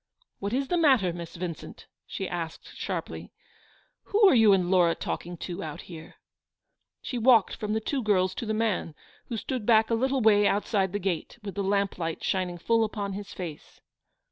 [0.39, 3.31] "What is the matter, Miss Vincent," she asked, sharply."
[4.05, 6.03] Who are you and Laura talk ing to, out here?
[6.15, 6.15] r'
[7.03, 8.95] She walked from the two girls to the man,
[9.27, 13.13] who stook back a little way outside the gate, with the lamplight shining full upon
[13.13, 13.79] his face.